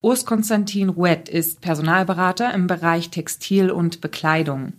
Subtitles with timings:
[0.00, 4.74] Urs Konstantin Rouet ist Personalberater im Bereich Textil und Bekleidung.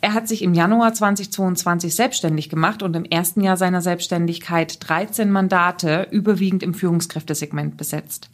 [0.00, 5.28] Er hat sich im Januar 2022 selbstständig gemacht und im ersten Jahr seiner Selbstständigkeit 13
[5.28, 8.30] Mandate überwiegend im Führungskräftesegment besetzt.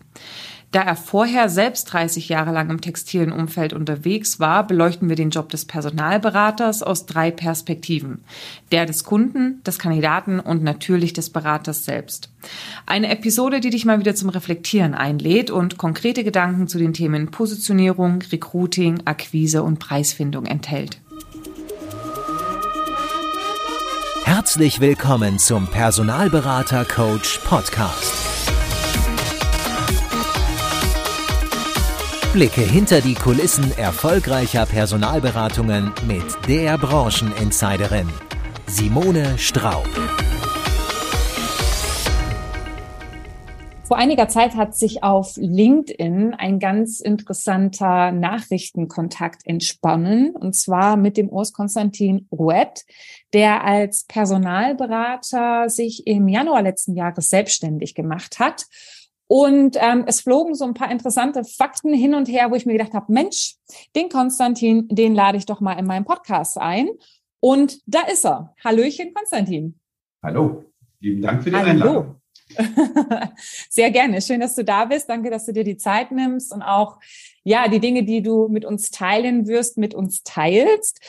[0.73, 5.31] Da er vorher selbst 30 Jahre lang im textilen Umfeld unterwegs war, beleuchten wir den
[5.31, 8.25] Job des Personalberaters aus drei Perspektiven.
[8.73, 12.31] Der des Kunden, des Kandidaten und natürlich des Beraters selbst.
[12.85, 17.31] Eine Episode, die dich mal wieder zum Reflektieren einlädt und konkrete Gedanken zu den Themen
[17.31, 21.01] Positionierung, Recruiting, Akquise und Preisfindung enthält.
[24.25, 28.13] Herzlich willkommen zum Personalberater Coach Podcast.
[32.37, 38.11] Blicke hinter die Kulissen erfolgreicher Personalberatungen mit der Brancheninsiderin
[38.67, 39.89] Simone Straub.
[43.85, 51.17] Vor einiger Zeit hat sich auf LinkedIn ein ganz interessanter Nachrichtenkontakt entsponnen, und zwar mit
[51.17, 52.85] dem Urs Konstantin Rouet,
[53.33, 58.67] der als Personalberater sich im Januar letzten Jahres selbstständig gemacht hat
[59.29, 62.75] und ähm, es flogen so ein paar interessante Fakten hin und her, wo ich mir
[62.75, 63.57] gedacht habe, Mensch,
[63.97, 66.89] den Konstantin, den lade ich doch mal in meinen Podcast ein.
[67.41, 68.55] Und da ist er.
[68.65, 69.79] Hallöchen, Konstantin.
[70.23, 70.65] Hallo,
[71.01, 71.71] vielen Dank für die Hallo.
[71.71, 72.21] Einladung.
[73.71, 74.23] Sehr gerne.
[74.23, 75.09] Schön, dass du da bist.
[75.09, 76.99] Danke, dass du dir die Zeit nimmst und auch
[77.49, 81.01] ja, die Dinge, die du mit uns teilen wirst, mit uns teilst.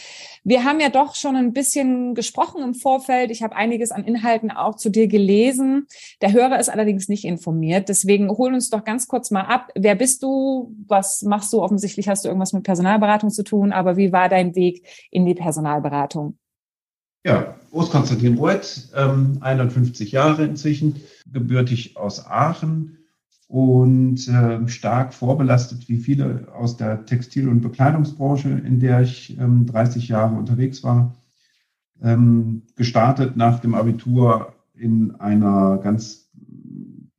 [0.43, 3.31] Wir haben ja doch schon ein bisschen gesprochen im Vorfeld.
[3.31, 5.87] Ich habe einiges an Inhalten auch zu dir gelesen.
[6.21, 7.89] Der Hörer ist allerdings nicht informiert.
[7.89, 9.71] Deswegen hol uns doch ganz kurz mal ab.
[9.73, 10.75] Wer bist du?
[10.85, 11.61] Was machst du?
[11.63, 13.71] Offensichtlich hast du irgendwas mit Personalberatung zu tun.
[13.71, 16.37] Aber wie war dein Weg in die Personalberatung?
[17.27, 20.95] Ja, Urs Konstantin Roeth, ähm, 51 Jahre inzwischen,
[21.29, 22.99] gebürtig aus Aachen
[23.49, 29.65] und äh, stark vorbelastet, wie viele aus der Textil- und Bekleidungsbranche, in der ich ähm,
[29.65, 31.17] 30 Jahre unterwegs war.
[32.01, 36.31] Ähm, gestartet nach dem Abitur in einer ganz,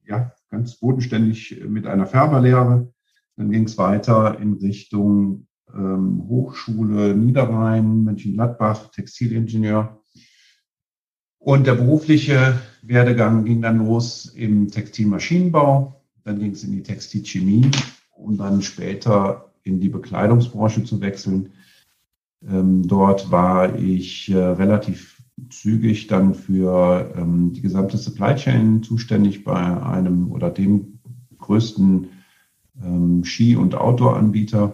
[0.06, 2.90] ja, ganz bodenständig mit einer Färberlehre.
[3.36, 9.97] Dann ging es weiter in Richtung ähm, Hochschule Niederrhein, Mönchengladbach, Textilingenieur.
[11.38, 17.70] Und der berufliche Werdegang ging dann los im Textilmaschinenbau, dann ging es in die Textilchemie,
[18.10, 21.50] um dann später in die Bekleidungsbranche zu wechseln.
[22.46, 29.44] Ähm, dort war ich äh, relativ zügig dann für ähm, die gesamte Supply Chain zuständig
[29.44, 30.98] bei einem oder dem
[31.38, 32.08] größten
[32.82, 34.72] ähm, Ski- und Outdoor-Anbieter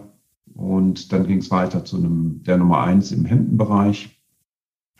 [0.53, 4.14] und dann ging es weiter zu einem, der Nummer eins im Hemdenbereich.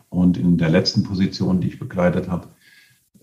[0.09, 2.47] Und in der letzten Position, die ich bekleidet habe,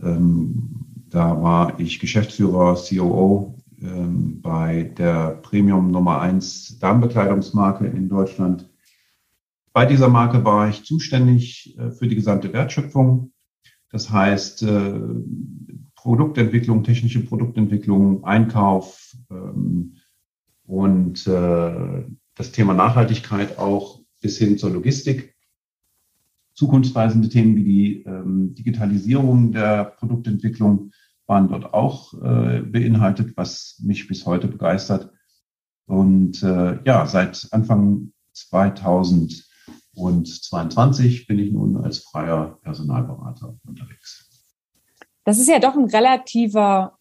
[0.01, 8.69] ähm, da war ich Geschäftsführer, COO ähm, bei der Premium Nummer eins Damenbekleidungsmarke in Deutschland.
[9.73, 13.33] Bei dieser Marke war ich zuständig äh, für die gesamte Wertschöpfung.
[13.91, 15.01] Das heißt, äh,
[15.95, 19.97] Produktentwicklung, technische Produktentwicklung, Einkauf ähm,
[20.65, 22.05] und äh,
[22.35, 25.35] das Thema Nachhaltigkeit auch bis hin zur Logistik.
[26.55, 30.91] Zukunftsweisende Themen wie die ähm, Digitalisierung der Produktentwicklung
[31.27, 35.13] waren dort auch äh, beinhaltet, was mich bis heute begeistert.
[35.87, 44.29] Und äh, ja, seit Anfang 2022 bin ich nun als freier Personalberater unterwegs.
[45.25, 46.99] Das ist ja doch ein relativer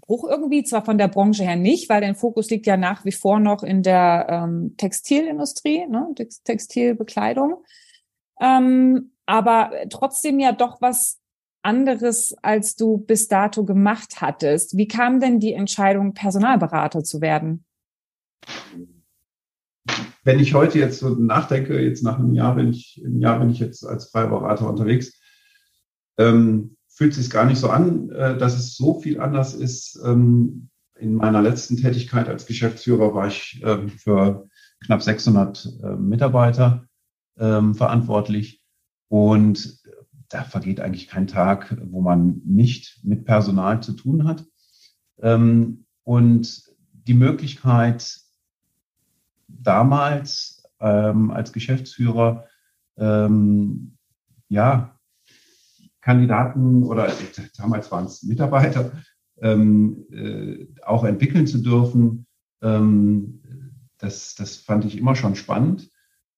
[0.00, 3.12] Bruch irgendwie, zwar von der Branche her nicht, weil dein Fokus liegt ja nach wie
[3.12, 6.08] vor noch in der ähm, Textilindustrie, ne?
[6.44, 7.64] Textilbekleidung.
[8.40, 11.20] Ähm, aber trotzdem ja doch was
[11.62, 14.76] anderes, als du bis dato gemacht hattest.
[14.76, 17.64] Wie kam denn die Entscheidung, Personalberater zu werden?
[20.24, 23.50] Wenn ich heute jetzt so nachdenke, jetzt nach einem Jahr bin ich, im Jahr bin
[23.50, 25.20] ich jetzt als freier Berater unterwegs,
[26.18, 29.98] ähm, fühlt sich gar nicht so an, äh, dass es so viel anders ist.
[30.04, 30.68] Ähm,
[30.98, 34.48] in meiner letzten Tätigkeit als Geschäftsführer war ich ähm, für
[34.84, 36.86] knapp 600 äh, Mitarbeiter
[37.40, 38.62] ähm, verantwortlich
[39.08, 39.80] und
[40.28, 44.44] da vergeht eigentlich kein Tag, wo man nicht mit Personal zu tun hat.
[46.04, 48.16] Und die Möglichkeit
[49.48, 52.46] damals als Geschäftsführer,
[52.96, 55.00] ja,
[56.00, 57.12] Kandidaten oder
[57.56, 58.92] damals waren es Mitarbeiter
[59.40, 62.26] ähm, äh, auch entwickeln zu dürfen.
[62.62, 63.42] Ähm,
[63.98, 65.90] das, das fand ich immer schon spannend.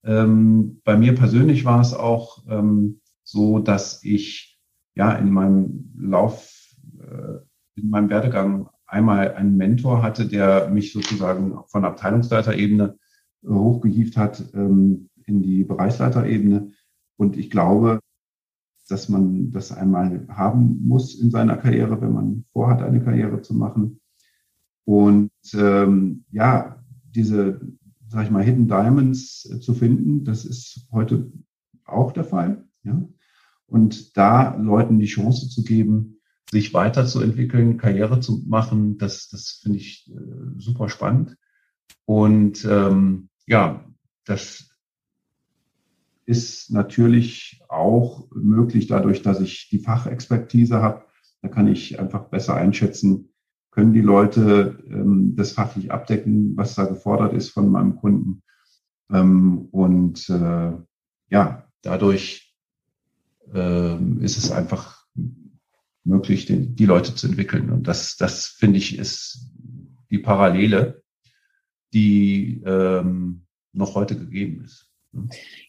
[0.04, 4.60] Ähm, bei mir persönlich war es auch ähm, so, dass ich
[4.94, 6.52] ja in meinem Lauf,
[6.98, 7.38] äh,
[7.80, 12.98] in meinem Werdegang einmal einen Mentor hatte, der mich sozusagen von Abteilungsleiterebene
[13.42, 16.72] äh, hochgehievt hat ähm, in die Bereichsleiterebene.
[17.16, 18.00] Und ich glaube,
[18.88, 23.54] dass man das einmal haben muss in seiner Karriere, wenn man vorhat, eine Karriere zu
[23.54, 24.00] machen.
[24.84, 26.84] Und ähm, ja,
[27.14, 27.60] diese,
[28.12, 31.32] sag ich mal, Hidden Diamonds äh, zu finden, das ist heute
[31.84, 32.68] auch der Fall.
[32.84, 33.02] Ja?
[33.66, 36.20] Und da Leuten die Chance zu geben,
[36.50, 41.38] sich weiterzuentwickeln, Karriere zu machen, das, das finde ich äh, super spannend.
[42.04, 43.90] Und ähm, ja,
[44.26, 44.76] das
[46.26, 51.06] ist natürlich auch möglich dadurch, dass ich die Fachexpertise habe.
[51.40, 53.31] Da kann ich einfach besser einschätzen,
[53.72, 58.42] können die Leute ähm, das fachlich abdecken, was da gefordert ist von meinem Kunden.
[59.10, 60.72] Ähm, und äh,
[61.30, 62.54] ja, dadurch
[63.52, 65.04] äh, ist es einfach
[66.04, 67.70] möglich, die, die Leute zu entwickeln.
[67.70, 69.50] Und das, das finde ich, ist
[70.10, 71.02] die Parallele,
[71.94, 74.90] die ähm, noch heute gegeben ist.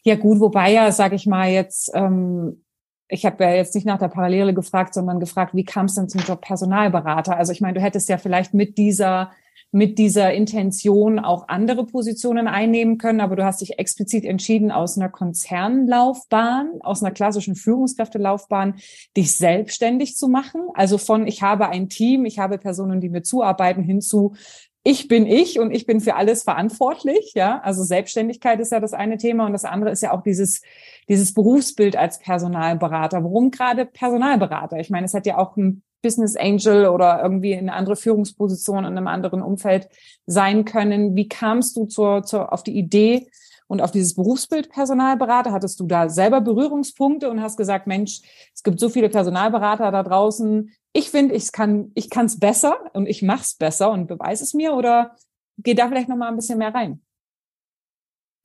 [0.02, 2.63] Ja gut, wobei ja, sage ich mal jetzt, ähm,
[3.08, 6.08] ich habe ja jetzt nicht nach der Parallele gefragt, sondern gefragt, wie kam es denn
[6.08, 7.36] zum Job Personalberater?
[7.36, 9.30] Also ich meine, du hättest ja vielleicht mit dieser
[9.74, 14.96] mit dieser Intention auch andere Positionen einnehmen können, aber du hast dich explizit entschieden, aus
[14.96, 18.76] einer Konzernlaufbahn, aus einer klassischen Führungskräftelaufbahn,
[19.16, 20.68] dich selbstständig zu machen.
[20.74, 24.36] Also von ich habe ein Team, ich habe Personen, die mir zuarbeiten, hinzu
[24.86, 27.58] ich bin ich und ich bin für alles verantwortlich, ja.
[27.60, 30.60] Also Selbstständigkeit ist ja das eine Thema und das andere ist ja auch dieses,
[31.08, 33.24] dieses Berufsbild als Personalberater.
[33.24, 34.78] Warum gerade Personalberater?
[34.78, 38.98] Ich meine, es hat ja auch ein Business Angel oder irgendwie eine andere Führungsposition in
[38.98, 39.88] einem anderen Umfeld
[40.26, 41.16] sein können.
[41.16, 43.26] Wie kamst du zur, zur, auf die Idee
[43.68, 45.50] und auf dieses Berufsbild Personalberater?
[45.50, 48.20] Hattest du da selber Berührungspunkte und hast gesagt, Mensch,
[48.54, 52.76] es gibt so viele Personalberater da draußen, ich finde, ich kann ich kann es besser
[52.94, 55.16] und ich mache es besser und beweise es mir oder
[55.58, 57.00] geh da vielleicht noch mal ein bisschen mehr rein.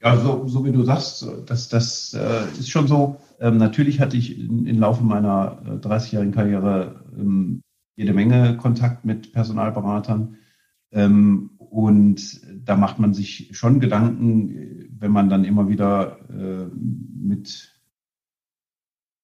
[0.01, 3.18] Ja, so, so wie du sagst, das, das äh, ist schon so.
[3.40, 7.62] Ähm, natürlich hatte ich im Laufe meiner äh, 30-jährigen Karriere ähm,
[7.96, 10.38] jede Menge Kontakt mit Personalberatern.
[10.92, 17.79] Ähm, und da macht man sich schon Gedanken, wenn man dann immer wieder äh, mit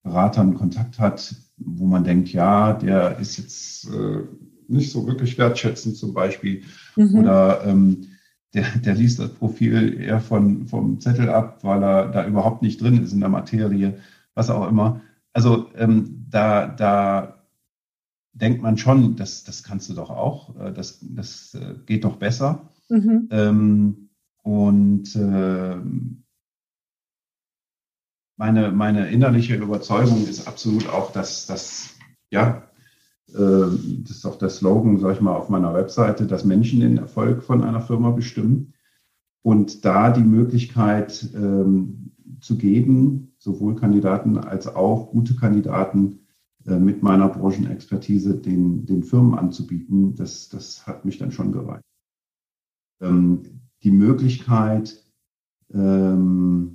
[0.05, 4.19] Beratern Kontakt hat, wo man denkt, ja, der ist jetzt äh,
[4.67, 6.61] nicht so wirklich wertschätzend zum Beispiel.
[6.95, 7.15] Mhm.
[7.15, 8.05] Oder ähm,
[8.53, 12.79] der, der liest das Profil eher von, vom Zettel ab, weil er da überhaupt nicht
[12.79, 13.97] drin ist in der Materie,
[14.35, 15.01] was auch immer.
[15.33, 17.41] Also ähm, da, da
[18.33, 22.17] denkt man schon, das, das kannst du doch auch, äh, das, das äh, geht doch
[22.17, 22.69] besser.
[22.89, 23.27] Mhm.
[23.31, 24.09] Ähm,
[24.43, 25.77] und äh,
[28.37, 31.95] meine, meine innerliche Überzeugung ist absolut auch, dass das,
[32.29, 32.63] ja,
[33.29, 36.97] äh, das ist auch der Slogan, sag ich mal, auf meiner Webseite, dass Menschen den
[36.97, 38.73] Erfolg von einer Firma bestimmen.
[39.41, 42.11] Und da die Möglichkeit ähm,
[42.41, 46.25] zu geben, sowohl Kandidaten als auch gute Kandidaten
[46.65, 51.83] äh, mit meiner Branchenexpertise den, den Firmen anzubieten, das, das hat mich dann schon gereicht.
[53.01, 55.03] Ähm, die Möglichkeit,
[55.71, 56.74] ähm,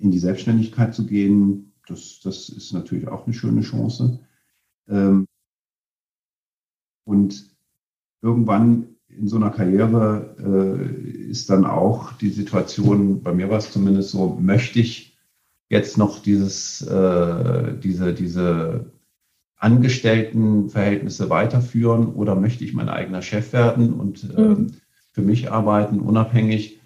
[0.00, 4.20] in die Selbstständigkeit zu gehen, das, das ist natürlich auch eine schöne Chance.
[4.88, 5.26] Ähm,
[7.04, 7.50] und
[8.22, 13.72] irgendwann in so einer Karriere äh, ist dann auch die Situation, bei mir war es
[13.72, 15.18] zumindest so, möchte ich
[15.68, 18.92] jetzt noch dieses, äh, diese, diese
[19.56, 24.56] Angestelltenverhältnisse weiterführen oder möchte ich mein eigener Chef werden und äh,
[25.12, 26.79] für mich arbeiten, unabhängig?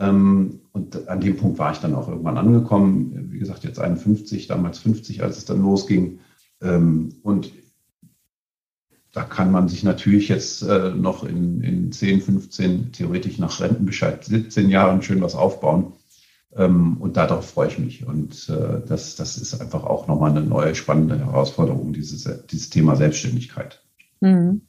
[0.00, 3.28] Ähm, und an dem Punkt war ich dann auch irgendwann angekommen.
[3.30, 6.20] Wie gesagt, jetzt 51, damals 50, als es dann losging.
[6.62, 7.52] Ähm, und
[9.12, 14.24] da kann man sich natürlich jetzt äh, noch in, in 10, 15, theoretisch nach Rentenbescheid
[14.24, 15.92] 17 Jahren schön was aufbauen.
[16.56, 18.06] Ähm, und darauf freue ich mich.
[18.06, 22.96] Und äh, das, das ist einfach auch nochmal eine neue spannende Herausforderung, dieses, dieses Thema
[22.96, 23.82] Selbstständigkeit.
[24.20, 24.62] Mhm.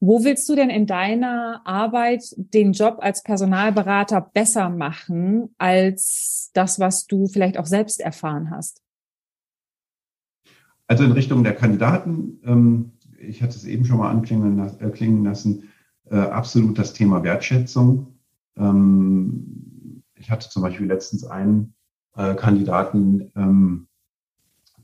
[0.00, 6.80] Wo willst du denn in deiner Arbeit den Job als Personalberater besser machen als das,
[6.80, 8.82] was du vielleicht auch selbst erfahren hast?
[10.86, 15.68] Also in Richtung der Kandidaten, ähm, ich hatte es eben schon mal anklingen äh, lassen,
[16.10, 18.18] äh, absolut das Thema Wertschätzung.
[18.56, 21.74] Ähm, ich hatte zum Beispiel letztens einen
[22.16, 23.84] äh, Kandidaten, ähm,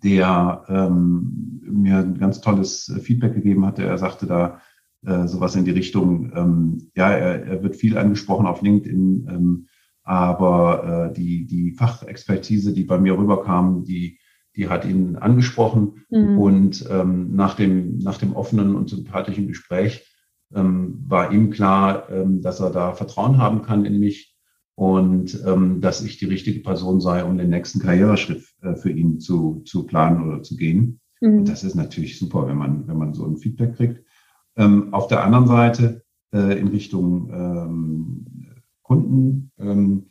[0.02, 3.84] der mir ein ganz tolles Feedback gegeben hatte.
[3.84, 4.60] Er sagte da
[5.06, 9.66] äh, sowas in die Richtung, ähm, ja, er, er wird viel angesprochen auf LinkedIn, ähm,
[10.02, 14.18] aber äh, die, die Fachexpertise, die bei mir rüberkam, die,
[14.56, 16.04] die hat ihn angesprochen.
[16.10, 16.38] Mhm.
[16.38, 20.06] Und ähm, nach, dem, nach dem offenen und sympathischen Gespräch
[20.54, 24.36] ähm, war ihm klar, ähm, dass er da Vertrauen haben kann in mich
[24.76, 29.20] und ähm, dass ich die richtige Person sei, um den nächsten Karriereschritt äh, für ihn
[29.20, 31.00] zu, zu planen oder zu gehen.
[31.20, 31.38] Mhm.
[31.38, 34.03] Und das ist natürlich super, wenn man, wenn man so ein Feedback kriegt.
[34.56, 38.26] Ähm, auf der anderen Seite, äh, in Richtung ähm,
[38.82, 40.08] Kunden, ähm,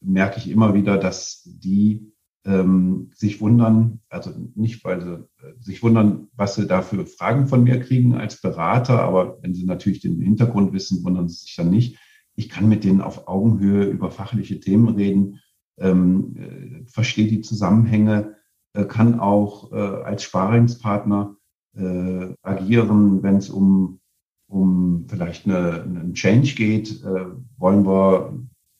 [0.00, 2.12] merke ich immer wieder, dass die
[2.44, 7.48] ähm, sich wundern, also nicht, weil sie äh, sich wundern, was sie da für Fragen
[7.48, 11.56] von mir kriegen als Berater, aber wenn sie natürlich den Hintergrund wissen, wundern sie sich
[11.56, 11.98] dann nicht.
[12.36, 15.40] Ich kann mit denen auf Augenhöhe über fachliche Themen reden,
[15.78, 18.36] ähm, äh, verstehe die Zusammenhänge,
[18.74, 21.36] äh, kann auch äh, als Sparingspartner
[21.76, 24.00] äh, agieren, wenn es um,
[24.48, 27.02] um vielleicht eine, einen Change geht.
[27.02, 27.26] Äh,
[27.58, 28.38] wollen wir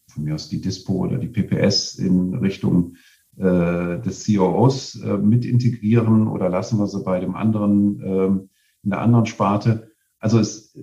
[0.08, 2.96] von mir aus die Dispo oder die PPS in Richtung
[3.36, 8.48] äh, des COOs äh, mit integrieren oder lassen wir sie bei dem anderen ähm,
[8.82, 9.90] in der anderen Sparte.
[10.18, 10.78] Also es,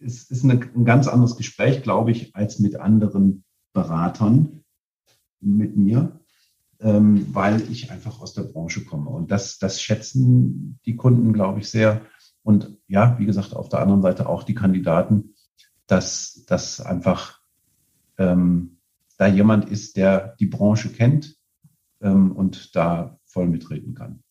[0.00, 4.62] es ist eine, ein ganz anderes Gespräch, glaube ich, als mit anderen Beratern,
[5.40, 6.20] mit mir,
[6.80, 9.10] ähm, weil ich einfach aus der Branche komme.
[9.10, 12.02] Und das, das schätzen die Kunden, glaube ich, sehr.
[12.42, 15.34] Und ja, wie gesagt, auf der anderen Seite auch die Kandidaten,
[15.86, 17.40] dass das einfach
[18.18, 18.78] ähm,
[19.18, 21.36] da jemand ist, der die Branche kennt,
[22.00, 24.22] ähm, und da voll mitreden kann.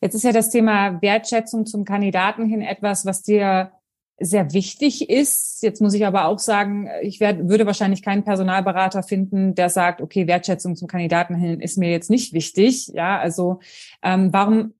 [0.00, 3.72] Jetzt ist ja das Thema Wertschätzung zum Kandidaten hin etwas, was dir
[4.18, 5.62] sehr wichtig ist.
[5.62, 10.00] Jetzt muss ich aber auch sagen, ich werd, würde wahrscheinlich keinen Personalberater finden, der sagt,
[10.00, 12.88] okay, Wertschätzung zum Kandidaten hin ist mir jetzt nicht wichtig.
[12.94, 13.60] Ja, also
[14.02, 14.74] ähm, warum,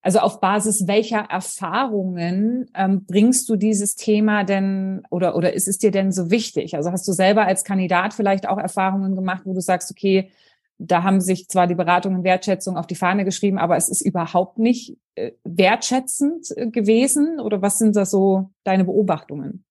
[0.00, 5.78] also auf Basis welcher Erfahrungen ähm, bringst du dieses Thema denn oder oder ist es
[5.78, 6.74] dir denn so wichtig?
[6.74, 10.30] Also hast du selber als Kandidat vielleicht auch Erfahrungen gemacht, wo du sagst, okay,
[10.78, 14.58] da haben sich zwar die Beratungen Wertschätzung auf die Fahne geschrieben, aber es ist überhaupt
[14.58, 17.40] nicht äh, wertschätzend äh, gewesen?
[17.40, 19.64] Oder was sind da so deine Beobachtungen?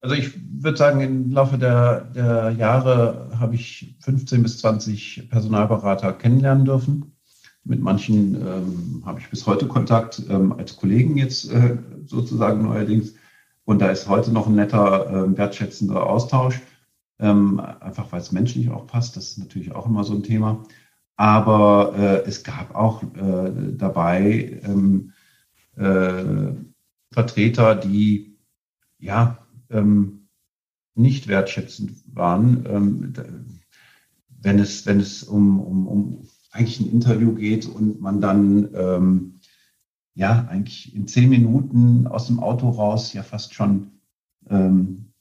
[0.00, 6.12] Also ich würde sagen, im Laufe der, der Jahre habe ich 15 bis 20 Personalberater
[6.12, 7.16] kennenlernen dürfen.
[7.64, 13.14] Mit manchen ähm, habe ich bis heute Kontakt ähm, als Kollegen jetzt äh, sozusagen neuerdings.
[13.64, 16.60] Und da ist heute noch ein netter, äh, wertschätzender Austausch
[17.18, 19.16] ähm, einfach weil es menschlich auch passt.
[19.16, 20.64] Das ist natürlich auch immer so ein Thema.
[21.16, 25.12] Aber äh, es gab auch äh, dabei ähm,
[25.76, 26.52] äh,
[27.12, 28.38] Vertreter, die
[28.98, 30.28] ja ähm,
[30.94, 33.12] nicht wertschätzend waren, ähm,
[34.40, 39.40] wenn es, wenn es um, um, um eigentlich ein Interview geht und man dann ähm,
[40.14, 43.92] ja eigentlich in zehn Minuten aus dem Auto raus ja fast schon
[44.50, 45.11] ähm,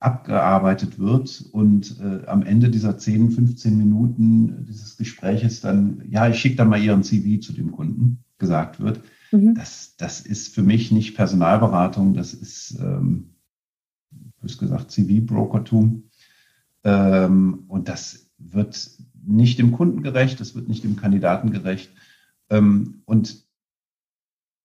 [0.00, 6.38] abgearbeitet wird und äh, am Ende dieser 10, 15 Minuten dieses Gespräches dann, ja, ich
[6.38, 9.02] schicke dann mal Ihren CV zu dem Kunden, gesagt wird.
[9.30, 9.54] Mhm.
[9.54, 13.34] Das, das ist für mich nicht Personalberatung, das ist, ähm,
[14.40, 16.04] bös gesagt, CV-Brokertum.
[16.82, 18.90] Ähm, und das wird
[19.22, 21.90] nicht dem Kunden gerecht, das wird nicht dem Kandidaten gerecht.
[22.48, 23.44] Ähm, und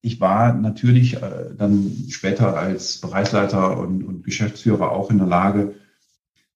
[0.05, 5.73] ich war natürlich äh, dann später als Bereichsleiter und, und, Geschäftsführer auch in der Lage,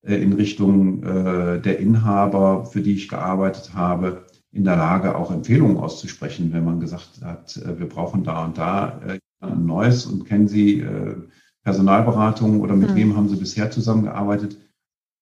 [0.04, 5.32] äh, in Richtung äh, der Inhaber, für die ich gearbeitet habe, in der Lage, auch
[5.32, 10.06] Empfehlungen auszusprechen, wenn man gesagt hat, äh, wir brauchen da und da äh, ein neues
[10.06, 11.16] und kennen Sie äh,
[11.64, 12.96] Personalberatung oder mit mhm.
[12.96, 14.58] wem haben Sie bisher zusammengearbeitet?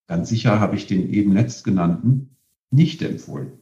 [0.08, 2.36] Ganz sicher habe ich den eben letztgenannten
[2.72, 3.54] nicht empfohlen.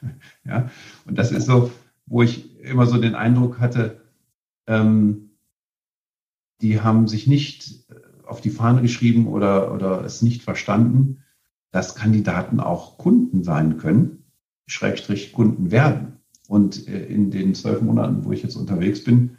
[0.46, 0.70] ja,
[1.04, 1.70] und das ist so,
[2.06, 4.00] wo ich immer so den Eindruck hatte,
[4.66, 5.30] ähm,
[6.60, 11.22] die haben sich nicht äh, auf die Fahne geschrieben oder, oder es nicht verstanden,
[11.70, 14.24] dass Kandidaten auch Kunden sein können,
[14.66, 16.20] Schrägstrich Kunden werden.
[16.48, 19.36] Und äh, in den zwölf Monaten, wo ich jetzt unterwegs bin,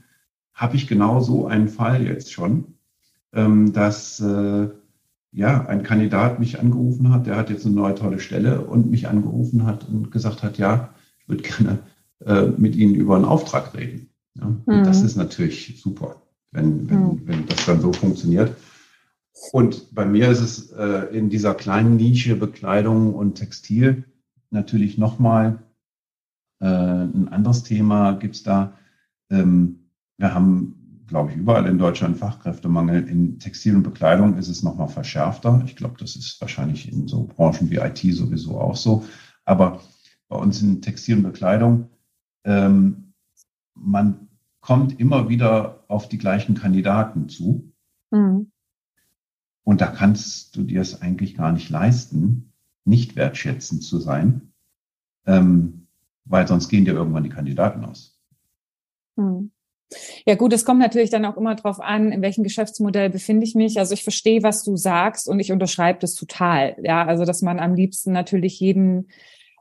[0.54, 2.76] habe ich genau so einen Fall jetzt schon,
[3.34, 4.70] ähm, dass äh,
[5.32, 9.08] ja ein Kandidat mich angerufen hat, der hat jetzt eine neue tolle Stelle und mich
[9.08, 11.80] angerufen hat und gesagt hat, ja, ich würde gerne
[12.58, 14.10] mit Ihnen über einen Auftrag reden.
[14.36, 14.48] Ja?
[14.48, 14.84] Mhm.
[14.84, 17.22] Das ist natürlich super, wenn, wenn, mhm.
[17.26, 18.56] wenn das dann so funktioniert.
[19.52, 24.06] Und bei mir ist es äh, in dieser kleinen Nische Bekleidung und Textil
[24.50, 25.60] natürlich nochmal
[26.60, 28.74] äh, ein anderes Thema gibt es da.
[29.30, 33.08] Ähm, wir haben, glaube ich, überall in Deutschland Fachkräftemangel.
[33.08, 35.62] In Textil und Bekleidung ist es nochmal verschärfter.
[35.66, 39.06] Ich glaube, das ist wahrscheinlich in so Branchen wie IT sowieso auch so.
[39.44, 39.82] Aber
[40.30, 41.90] bei uns in Textil und Bekleidung,
[42.46, 43.05] ähm,
[43.76, 44.30] man
[44.62, 47.72] kommt immer wieder auf die gleichen Kandidaten zu.
[48.12, 48.52] Mhm.
[49.64, 52.54] Und da kannst du dir es eigentlich gar nicht leisten,
[52.84, 54.54] nicht wertschätzend zu sein,
[55.26, 55.88] ähm,
[56.24, 58.20] weil sonst gehen dir irgendwann die Kandidaten aus.
[59.16, 59.52] Mhm.
[60.26, 63.56] Ja gut, es kommt natürlich dann auch immer drauf an, in welchem Geschäftsmodell befinde ich
[63.56, 63.78] mich.
[63.78, 66.76] Also ich verstehe, was du sagst und ich unterschreibe das total.
[66.82, 69.10] Ja, also dass man am liebsten natürlich jeden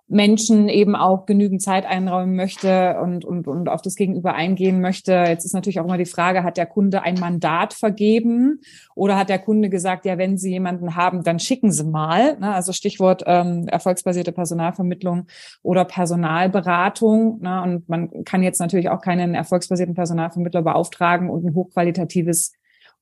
[0.06, 5.12] Menschen eben auch genügend Zeit einräumen möchte und, und, und auf das Gegenüber eingehen möchte.
[5.12, 8.60] Jetzt ist natürlich auch immer die Frage, hat der Kunde ein Mandat vergeben
[8.94, 12.38] oder hat der Kunde gesagt, ja, wenn Sie jemanden haben, dann schicken Sie mal.
[12.38, 12.54] Ne?
[12.54, 15.26] Also Stichwort ähm, erfolgsbasierte Personalvermittlung
[15.62, 17.40] oder Personalberatung.
[17.40, 17.62] Ne?
[17.62, 22.52] Und man kann jetzt natürlich auch keinen erfolgsbasierten Personalvermittler beauftragen und ein hochqualitatives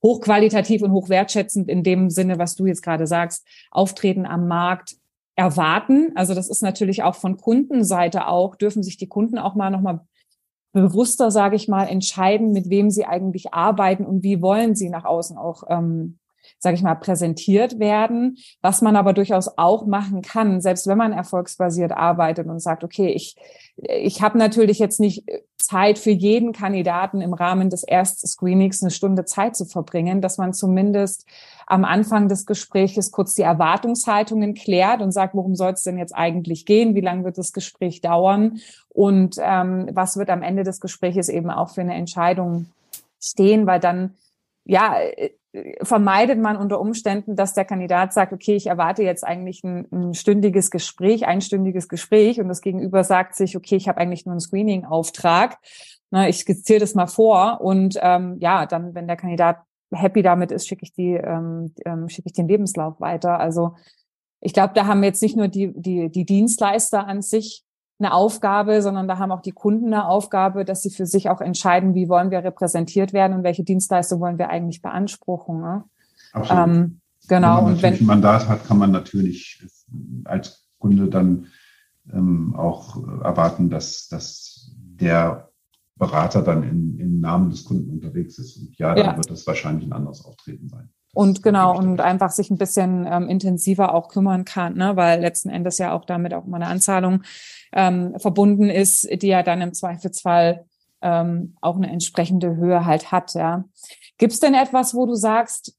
[0.02, 4.96] hochqualitativ und hochwertschätzend in dem Sinne, was du jetzt gerade sagst, Auftreten am Markt
[5.42, 6.12] erwarten.
[6.14, 10.00] Also das ist natürlich auch von Kundenseite auch, dürfen sich die Kunden auch mal nochmal
[10.72, 15.04] bewusster, sage ich mal, entscheiden, mit wem sie eigentlich arbeiten und wie wollen sie nach
[15.04, 16.18] außen auch, ähm,
[16.60, 18.38] sage ich mal, präsentiert werden.
[18.60, 23.08] Was man aber durchaus auch machen kann, selbst wenn man erfolgsbasiert arbeitet und sagt, okay,
[23.08, 23.34] ich,
[23.76, 25.24] ich habe natürlich jetzt nicht
[25.58, 30.52] Zeit für jeden Kandidaten im Rahmen des Erstscreenings eine Stunde Zeit zu verbringen, dass man
[30.52, 31.26] zumindest
[31.72, 36.14] am Anfang des Gespräches kurz die Erwartungshaltungen klärt und sagt, worum soll es denn jetzt
[36.14, 36.94] eigentlich gehen?
[36.94, 38.60] Wie lange wird das Gespräch dauern?
[38.90, 42.66] Und ähm, was wird am Ende des Gespräches eben auch für eine Entscheidung
[43.18, 43.66] stehen?
[43.66, 44.16] Weil dann,
[44.66, 45.30] ja, äh,
[45.80, 50.12] vermeidet man unter Umständen, dass der Kandidat sagt, okay, ich erwarte jetzt eigentlich ein, ein
[50.12, 54.40] stündiges Gespräch, einstündiges Gespräch und das Gegenüber sagt sich, okay, ich habe eigentlich nur einen
[54.40, 55.56] Screening-Auftrag.
[56.26, 59.56] Ich skizziere das mal vor und ähm, ja, dann, wenn der Kandidat
[59.92, 63.38] happy damit ist, schicke ich die, ähm, ähm, schicke ich den Lebenslauf weiter.
[63.38, 63.76] Also
[64.40, 67.64] ich glaube, da haben jetzt nicht nur die, die, die Dienstleister an sich
[67.98, 71.40] eine Aufgabe, sondern da haben auch die Kunden eine Aufgabe, dass sie für sich auch
[71.40, 75.60] entscheiden, wie wollen wir repräsentiert werden und welche Dienstleistung wollen wir eigentlich beanspruchen.
[75.60, 75.84] Ne?
[76.32, 76.64] Absolut.
[76.64, 77.58] Ähm, genau.
[77.58, 79.64] Wenn man und wenn ein Mandat hat, kann man natürlich
[80.24, 81.46] als Kunde dann
[82.12, 85.51] ähm, auch erwarten, dass, dass der
[86.02, 88.56] Berater dann in, im Namen des Kunden unterwegs ist.
[88.56, 89.16] Und ja, dann ja.
[89.16, 90.90] wird das wahrscheinlich ein anderes Auftreten sein.
[91.06, 94.96] Das und genau, und einfach sich ein bisschen ähm, intensiver auch kümmern kann, ne?
[94.96, 97.22] weil letzten Endes ja auch damit auch mal eine Anzahlung
[97.72, 100.66] ähm, verbunden ist, die ja dann im Zweifelsfall
[101.02, 103.34] ähm, auch eine entsprechende Höhe halt hat.
[103.34, 103.62] Ja.
[104.18, 105.78] Gibt es denn etwas, wo du sagst,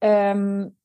[0.00, 0.76] ähm,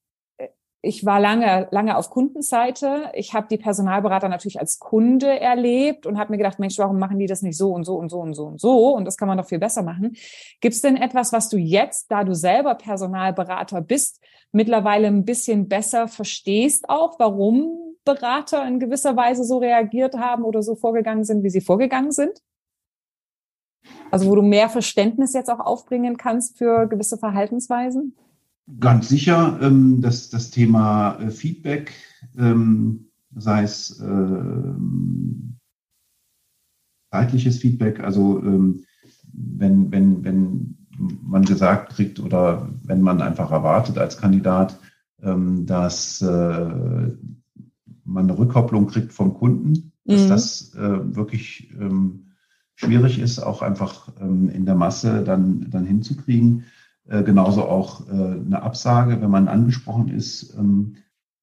[0.86, 3.10] ich war lange, lange auf Kundenseite.
[3.14, 7.20] Ich habe die Personalberater natürlich als Kunde erlebt und habe mir gedacht, Mensch, warum machen
[7.20, 8.94] die das nicht so und so und so und so und so?
[8.94, 10.18] Und das kann man doch viel besser machen.
[10.60, 15.70] Gibt es denn etwas, was du jetzt, da du selber Personalberater bist, mittlerweile ein bisschen
[15.70, 21.44] besser verstehst auch, warum Berater in gewisser Weise so reagiert haben oder so vorgegangen sind,
[21.44, 22.42] wie sie vorgegangen sind?
[24.12, 28.18] Also wo du mehr Verständnis jetzt auch aufbringen kannst für gewisse Verhaltensweisen?
[28.80, 31.94] Ganz sicher, ähm, dass das Thema äh, Feedback,
[32.38, 35.58] ähm, sei es ähm,
[37.12, 38.86] zeitliches Feedback, also ähm,
[39.34, 44.80] wenn, wenn, wenn man gesagt kriegt oder wenn man einfach erwartet als Kandidat,
[45.22, 46.26] ähm, dass äh,
[48.06, 50.30] man eine Rückkopplung kriegt vom Kunden, dass mhm.
[50.30, 51.74] das äh, wirklich
[52.76, 56.66] schwierig ist, auch einfach in der Masse dann, dann hinzukriegen.
[57.08, 60.96] Äh, genauso auch äh, eine Absage, wenn man angesprochen ist ähm,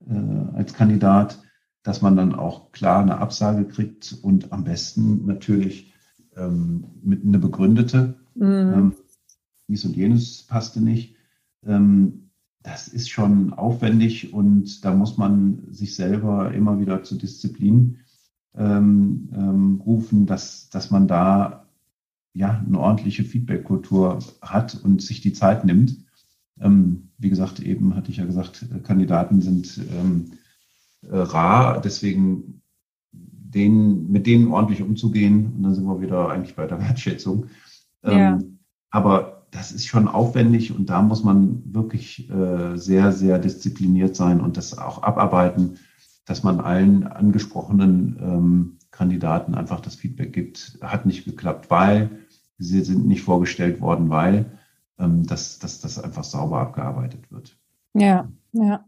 [0.06, 1.42] äh, als Kandidat,
[1.82, 5.92] dass man dann auch klar eine Absage kriegt und am besten natürlich
[6.36, 8.44] ähm, mit einer begründete, mhm.
[8.44, 8.94] ähm,
[9.68, 11.14] dies und jenes passte nicht.
[11.64, 12.30] Ähm,
[12.62, 17.98] das ist schon aufwendig und da muss man sich selber immer wieder zur Disziplin
[18.54, 21.66] ähm, ähm, rufen, dass, dass man da
[22.32, 25.96] ja, eine ordentliche Feedback-Kultur hat und sich die Zeit nimmt.
[26.60, 30.32] Ähm, wie gesagt, eben hatte ich ja gesagt, Kandidaten sind ähm,
[31.02, 32.62] äh, rar, deswegen
[33.12, 35.52] den, mit denen ordentlich umzugehen.
[35.56, 37.46] Und dann sind wir wieder eigentlich bei der Wertschätzung.
[38.04, 38.38] Ähm, ja.
[38.90, 44.40] Aber das ist schon aufwendig und da muss man wirklich äh, sehr, sehr diszipliniert sein
[44.40, 45.78] und das auch abarbeiten,
[46.24, 52.10] dass man allen angesprochenen ähm, Kandidaten einfach das Feedback gibt, hat nicht geklappt, weil
[52.58, 54.58] sie sind nicht vorgestellt worden, weil
[54.98, 57.56] ähm, dass, dass das einfach sauber abgearbeitet wird.
[57.94, 58.84] Ja, ja.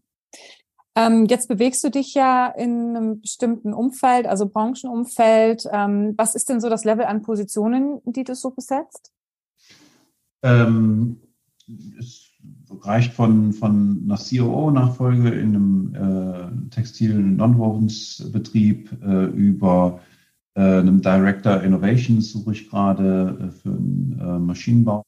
[0.95, 5.67] Ähm, jetzt bewegst du dich ja in einem bestimmten Umfeld, also Branchenumfeld.
[5.73, 9.11] Ähm, was ist denn so das Level an Positionen, die du so besetzt?
[10.43, 11.23] Ähm,
[11.99, 12.32] es
[12.83, 20.01] reicht von, von einer COO-Nachfolge in einem äh, textilen Non-Wovens-Betrieb äh, über
[20.55, 25.03] äh, einem Director Innovations suche ich gerade äh, für einen äh, Maschinenbau.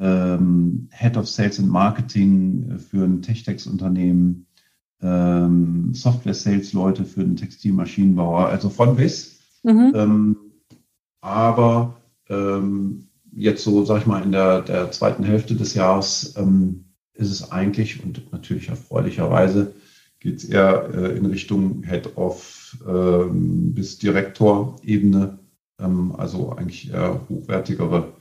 [0.00, 4.46] Ähm, Head of Sales and Marketing äh, für ein Techtex-Unternehmen,
[5.00, 9.40] ähm, Software-Sales-Leute für einen Textilmaschinenbauer, also von bis.
[9.64, 9.92] Mhm.
[9.94, 10.36] Ähm,
[11.20, 11.96] aber
[12.28, 17.30] ähm, jetzt so, sag ich mal, in der, der zweiten Hälfte des Jahres ähm, ist
[17.30, 19.74] es eigentlich und natürlich erfreulicherweise
[20.20, 25.38] geht es eher äh, in Richtung Head of ähm, bis Direktorebene,
[25.80, 28.12] ähm, also eigentlich eher hochwertigere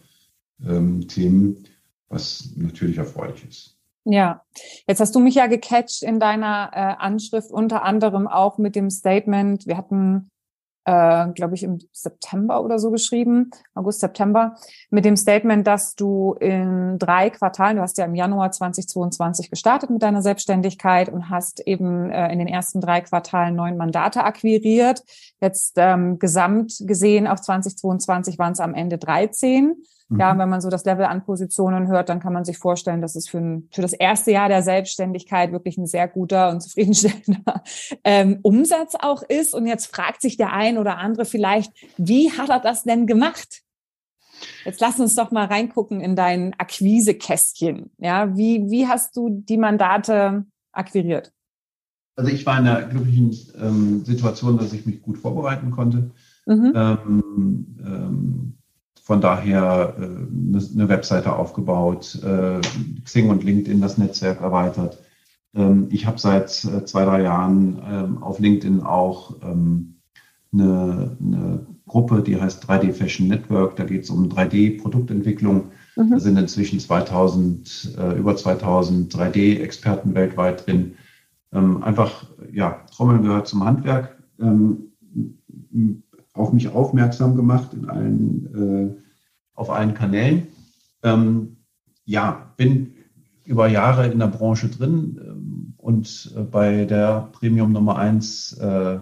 [0.65, 1.65] ähm, Themen,
[2.10, 3.78] was natürlich erfreulich ist.
[4.06, 4.41] Ja,
[4.88, 8.89] jetzt hast du mich ja gecatcht in deiner äh, Anschrift, unter anderem auch mit dem
[8.89, 10.30] Statement, wir hatten
[10.88, 14.56] äh, glaube ich, im September oder so geschrieben, August, September,
[14.89, 19.89] mit dem Statement, dass du in drei Quartalen, du hast ja im Januar 2022 gestartet
[19.89, 25.04] mit deiner Selbstständigkeit und hast eben äh, in den ersten drei Quartalen neun Mandate akquiriert.
[25.41, 29.76] Jetzt ähm, gesamt gesehen auf 2022 waren es am Ende 13.
[30.10, 30.39] Ja, mhm.
[30.39, 33.28] wenn man so das Level an Positionen hört, dann kann man sich vorstellen, dass es
[33.28, 37.63] für, ein, für das erste Jahr der Selbstständigkeit wirklich ein sehr guter und zufriedenstellender
[38.06, 39.54] ähm, Umsatz auch ist.
[39.54, 43.63] Und jetzt fragt sich der ein oder andere vielleicht, wie hat er das denn gemacht?
[44.63, 47.91] Jetzt lass uns doch mal reingucken in dein Akquisekästchen.
[47.98, 51.34] Ja, wie, wie hast du die Mandate akquiriert?
[52.15, 56.12] Also ich war in der glücklichen ähm, Situation, dass ich mich gut vorbereiten konnte.
[56.46, 56.72] Mhm.
[56.76, 58.57] Ähm, ähm,
[59.08, 62.60] von daher äh, eine Webseite aufgebaut, äh,
[63.06, 65.02] Xing und LinkedIn das Netzwerk erweitert.
[65.56, 69.96] Ähm, ich habe seit äh, zwei, drei Jahren ähm, auf LinkedIn auch ähm,
[70.52, 73.78] eine, eine Gruppe, die heißt 3D Fashion Network.
[73.78, 75.70] Da geht es um 3D-Produktentwicklung.
[75.96, 76.10] Mhm.
[76.10, 80.96] Da sind inzwischen 2000, äh, über 2000 3D-Experten weltweit drin.
[81.54, 84.17] Ähm, einfach, ja, Trommeln gehört zum Handwerk.
[84.38, 84.91] Ähm,
[86.38, 89.02] auf mich aufmerksam gemacht in allen, äh,
[89.54, 90.47] auf allen Kanälen.
[91.04, 91.58] Ähm,
[92.06, 92.93] ja, bin
[93.43, 99.00] über Jahre in der Branche drin ähm, und äh, bei der Premium Nummer 1 äh,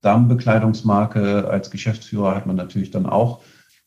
[0.00, 3.42] Damenbekleidungsmarke als Geschäftsführer hat man natürlich dann auch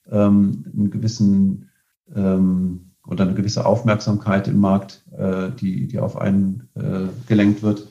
[0.10, 1.70] ähm, einen gewissen
[2.16, 7.88] ähm, oder eine gewisse Aufmerksamkeit im Markt, äh, die, die auf einen äh, gelenkt wird.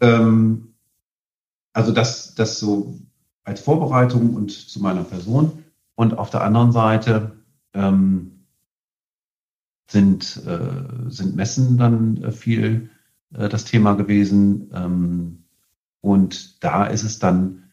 [0.00, 0.74] Ähm,
[1.72, 2.98] also das, das so
[3.44, 5.64] als Vorbereitung und zu meiner Person.
[5.94, 7.32] Und auf der anderen Seite
[7.74, 8.44] ähm,
[9.88, 12.90] sind, äh, sind Messen dann äh, viel
[13.34, 14.70] äh, das Thema gewesen.
[14.74, 15.44] Ähm,
[16.00, 17.72] und da ist es dann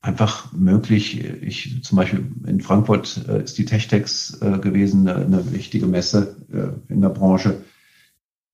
[0.00, 1.24] einfach möglich.
[1.24, 6.36] Ich zum Beispiel in Frankfurt äh, ist die Techtex äh, gewesen, eine, eine, wichtige Messe
[6.52, 7.62] äh, in der Branche.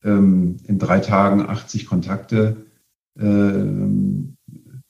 [0.03, 2.66] Ähm, in drei Tagen 80 Kontakte
[3.18, 4.37] ähm,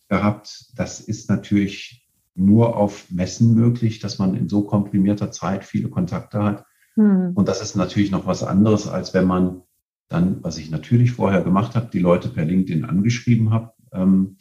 [0.09, 0.73] gehabt.
[0.77, 6.43] Das ist natürlich nur auf Messen möglich, dass man in so komprimierter Zeit viele Kontakte
[6.43, 6.65] hat.
[6.97, 7.33] Mhm.
[7.35, 9.63] Und das ist natürlich noch was anderes, als wenn man
[10.09, 13.73] dann, was ich natürlich vorher gemacht habe, die Leute per LinkedIn angeschrieben habe.
[13.93, 14.37] Ähm,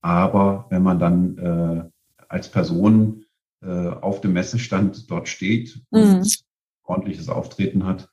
[0.00, 1.84] aber wenn man dann äh,
[2.28, 3.24] als Person
[3.62, 6.26] äh, auf dem Messestand dort steht und mhm.
[6.82, 8.10] ordentliches Auftreten hat,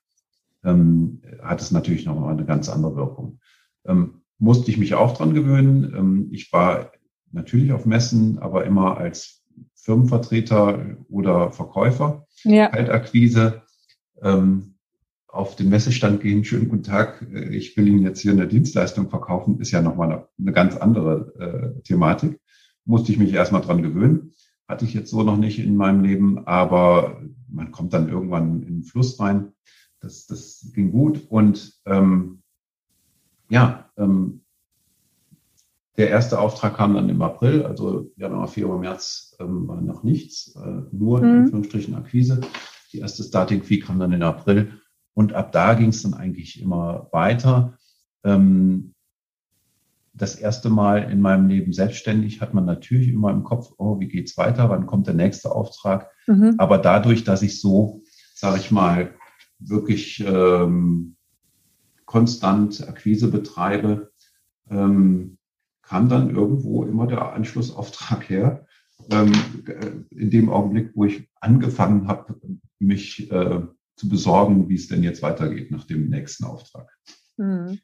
[0.64, 3.40] ähm, hat es natürlich noch mal eine ganz andere Wirkung.
[3.86, 5.94] Ähm, musste ich mich auch dran gewöhnen.
[5.96, 6.92] Ähm, ich war
[7.32, 9.42] natürlich auf Messen, aber immer als
[9.76, 12.28] Firmenvertreter oder Verkäufer.
[12.44, 12.68] Ja.
[12.68, 13.62] Kaltakquise.
[14.22, 14.76] Ähm,
[15.28, 19.10] auf den Messestand gehen, schönen guten Tag, äh, ich will Ihnen jetzt hier eine Dienstleistung
[19.10, 22.40] verkaufen, ist ja nochmal eine, eine ganz andere äh, Thematik.
[22.86, 24.34] Musste ich mich erstmal dran gewöhnen.
[24.68, 28.76] Hatte ich jetzt so noch nicht in meinem Leben, aber man kommt dann irgendwann in
[28.76, 29.54] den Fluss rein.
[30.02, 31.26] Das, das ging gut.
[31.30, 32.43] Und ähm,
[33.54, 34.42] ja, ähm,
[35.96, 40.56] der erste Auftrag kam dann im April, also Januar, Februar, März ähm, war noch nichts,
[40.56, 41.26] äh, nur mhm.
[41.26, 42.42] in Anführungsstrichen Akquise.
[42.92, 44.82] Die erste Starting Fee kam dann in April
[45.14, 47.78] und ab da ging es dann eigentlich immer weiter.
[48.24, 48.96] Ähm,
[50.16, 54.08] das erste Mal in meinem Leben selbstständig hat man natürlich immer im Kopf, oh, wie
[54.08, 56.10] geht's weiter, wann kommt der nächste Auftrag?
[56.26, 56.56] Mhm.
[56.58, 58.02] Aber dadurch, dass ich so,
[58.34, 59.14] sage ich mal,
[59.60, 61.18] wirklich ähm,
[62.06, 64.12] konstant Akquise betreibe,
[64.70, 65.38] ähm,
[65.82, 68.66] kam dann irgendwo immer der Anschlussauftrag her.
[69.12, 69.34] Ähm,
[70.12, 72.40] in dem Augenblick, wo ich angefangen habe,
[72.80, 73.62] mich äh,
[73.96, 76.90] zu besorgen, wie es denn jetzt weitergeht nach dem nächsten Auftrag.
[77.40, 77.80] Hm.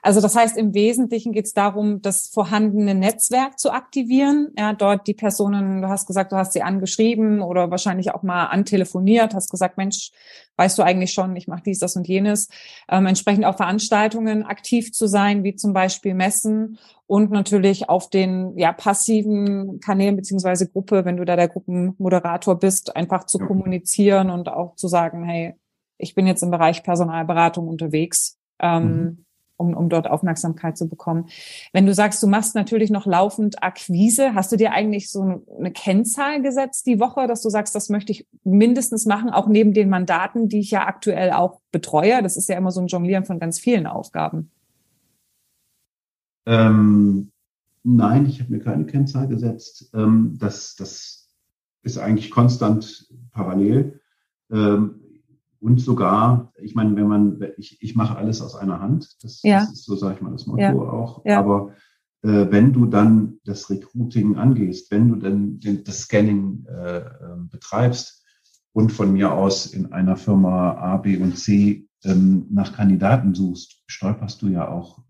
[0.00, 4.48] Also das heißt, im Wesentlichen geht es darum, das vorhandene Netzwerk zu aktivieren.
[4.56, 8.46] Ja, dort die Personen, du hast gesagt, du hast sie angeschrieben oder wahrscheinlich auch mal
[8.46, 10.10] antelefoniert, hast gesagt, Mensch,
[10.56, 12.48] weißt du eigentlich schon, ich mache dies, das und jenes.
[12.88, 18.56] Ähm, entsprechend auch Veranstaltungen aktiv zu sein, wie zum Beispiel Messen und natürlich auf den
[18.56, 24.48] ja, passiven Kanälen beziehungsweise Gruppe, wenn du da der Gruppenmoderator bist, einfach zu kommunizieren und
[24.48, 25.56] auch zu sagen, hey,
[25.98, 29.24] ich bin jetzt im Bereich Personalberatung unterwegs ähm, mhm.
[29.56, 31.26] um, um dort Aufmerksamkeit zu bekommen.
[31.72, 35.72] Wenn du sagst, du machst natürlich noch laufend Akquise, hast du dir eigentlich so eine
[35.72, 39.88] Kennzahl gesetzt die Woche, dass du sagst, das möchte ich mindestens machen, auch neben den
[39.88, 42.22] Mandaten, die ich ja aktuell auch betreue?
[42.22, 44.50] Das ist ja immer so ein Jonglieren von ganz vielen Aufgaben.
[46.46, 47.30] Ähm,
[47.82, 49.90] nein, ich habe mir keine Kennzahl gesetzt.
[49.94, 51.28] Ähm, das, das
[51.82, 54.00] ist eigentlich konstant parallel.
[54.50, 55.00] Ähm,
[55.64, 59.60] und sogar, ich meine, wenn man, ich, ich mache alles aus einer Hand, das, ja.
[59.60, 60.74] das ist so, sage ich mal, das Motto ja.
[60.74, 61.24] auch.
[61.24, 61.38] Ja.
[61.38, 61.72] Aber
[62.20, 67.48] äh, wenn du dann das Recruiting angehst, wenn du dann den, das Scanning äh, ähm,
[67.48, 68.22] betreibst
[68.74, 73.84] und von mir aus in einer Firma A, B und C ähm, nach Kandidaten suchst,
[73.86, 75.02] stolperst du ja auch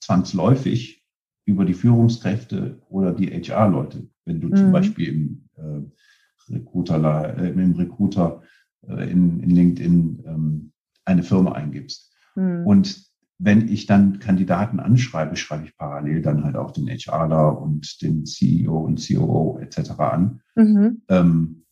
[0.00, 1.04] zwangsläufig
[1.44, 4.56] über die Führungskräfte oder die HR-Leute, wenn du mhm.
[4.56, 10.72] zum Beispiel im äh, Recruiter, äh, im Recruiter äh, in, in LinkedIn ähm,
[11.04, 12.12] eine Firma eingibst.
[12.34, 12.66] Mhm.
[12.66, 18.02] Und wenn ich dann Kandidaten anschreibe, schreibe ich parallel dann halt auch den HRler und
[18.02, 19.90] den CEO und COO etc.
[19.98, 20.42] an.
[20.54, 21.02] Mhm.
[21.08, 21.64] Ähm,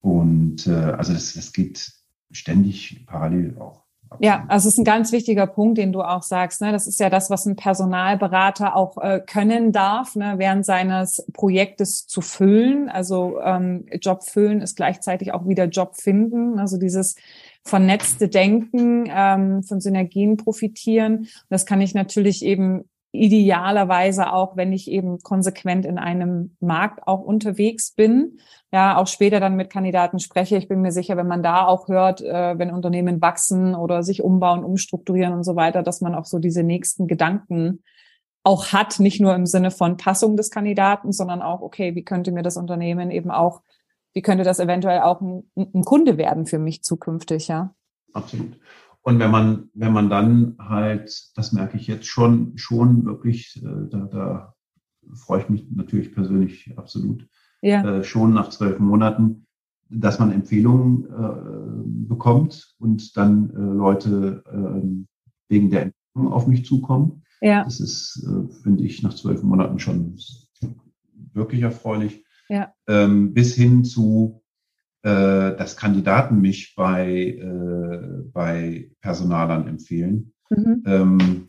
[0.00, 1.92] und äh, also das, das geht
[2.30, 3.84] ständig parallel auch.
[4.18, 6.60] Ja, also es ist ein ganz wichtiger Punkt, den du auch sagst.
[6.60, 6.72] Ne?
[6.72, 10.34] Das ist ja das, was ein Personalberater auch äh, können darf, ne?
[10.36, 12.88] während seines Projektes zu füllen.
[12.88, 16.58] Also ähm, Job füllen ist gleichzeitig auch wieder Job finden.
[16.58, 17.14] Also dieses
[17.64, 21.28] vernetzte Denken, ähm, von Synergien profitieren.
[21.48, 27.20] das kann ich natürlich eben idealerweise auch, wenn ich eben konsequent in einem Markt auch
[27.20, 28.38] unterwegs bin,
[28.72, 30.56] ja, auch später dann mit Kandidaten spreche.
[30.56, 34.22] Ich bin mir sicher, wenn man da auch hört, äh, wenn Unternehmen wachsen oder sich
[34.22, 37.82] umbauen, umstrukturieren und so weiter, dass man auch so diese nächsten Gedanken
[38.44, 42.32] auch hat, nicht nur im Sinne von Passung des Kandidaten, sondern auch, okay, wie könnte
[42.32, 43.62] mir das Unternehmen eben auch,
[44.12, 47.74] wie könnte das eventuell auch ein, ein Kunde werden für mich zukünftig, ja?
[48.12, 48.58] Absolut.
[49.02, 53.88] Und wenn man, wenn man dann halt, das merke ich jetzt schon, schon wirklich, äh,
[53.88, 54.54] da, da
[55.14, 57.26] freue ich mich natürlich persönlich absolut,
[57.62, 57.98] ja.
[57.98, 59.46] äh, schon nach zwölf Monaten,
[59.88, 64.86] dass man Empfehlungen äh, bekommt und dann äh, Leute äh,
[65.48, 67.22] wegen der Empfehlung auf mich zukommen.
[67.40, 67.64] Ja.
[67.64, 70.16] Das ist, äh, finde ich, nach zwölf Monaten schon
[71.32, 72.24] wirklich erfreulich.
[72.48, 72.72] Ja.
[72.86, 74.39] Ähm, bis hin zu
[75.02, 80.32] äh, dass Kandidaten mich bei, äh, bei Personalern empfehlen.
[80.50, 80.82] Mhm.
[80.86, 81.46] Ähm,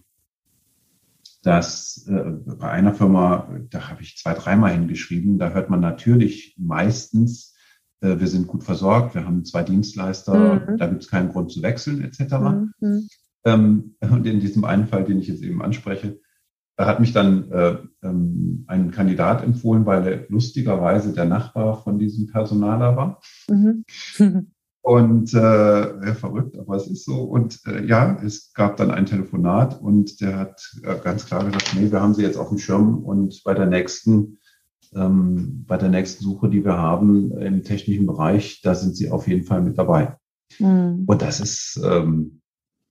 [1.43, 2.23] dass äh,
[2.57, 7.55] bei einer Firma, da habe ich zwei, dreimal hingeschrieben, da hört man natürlich meistens,
[8.01, 10.77] äh, wir sind gut versorgt, wir haben zwei Dienstleister, mhm.
[10.77, 12.33] da gibt es keinen Grund zu wechseln, etc.
[12.79, 13.07] Mhm.
[13.43, 16.19] Ähm, und in diesem einen Fall, den ich jetzt eben anspreche,
[16.75, 21.99] da hat mich dann äh, ähm, ein Kandidat empfohlen, weil er lustigerweise der Nachbar von
[21.99, 23.21] diesem Personaler war.
[23.49, 23.85] Mhm.
[24.81, 27.23] und äh, verrückt, aber es ist so.
[27.23, 31.75] Und äh, ja, es gab dann ein Telefonat und der hat äh, ganz klar gesagt,
[31.75, 34.37] nee, wir haben sie jetzt auf dem Schirm und bei der nächsten
[34.93, 39.27] ähm, bei der nächsten Suche, die wir haben im technischen Bereich, da sind sie auf
[39.27, 40.17] jeden Fall mit dabei.
[40.59, 41.03] Mhm.
[41.05, 42.41] Und das ist ähm,